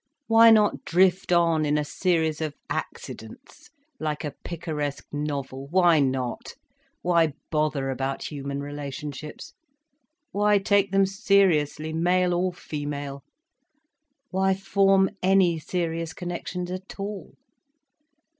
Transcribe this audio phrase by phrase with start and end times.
[0.25, 5.67] Why not drift on in a series of accidents—like a picaresque novel?
[5.67, 6.55] Why not?
[7.03, 9.53] Why bother about human relationships?
[10.31, 13.21] Why take them seriously male or female?
[14.31, 17.35] Why form any serious connections at all?